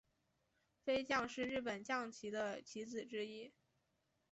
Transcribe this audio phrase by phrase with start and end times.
[0.83, 3.53] 飞将是日本将棋的棋子之一。